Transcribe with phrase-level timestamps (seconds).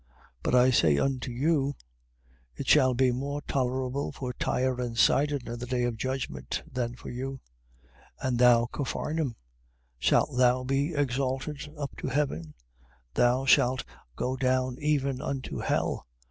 [0.01, 0.07] 11:22.
[0.41, 1.75] But I say unto you,
[2.55, 6.95] it shall be more tolerable for Tyre and Sidon in the day of judgment, than
[6.95, 7.39] for you.
[8.23, 8.27] 11:23.
[8.27, 9.35] And thou Capharnaum,
[9.99, 12.55] shalt thou be exalted up to heaven?
[13.13, 13.85] thou shalt
[14.15, 16.07] go down even unto hell.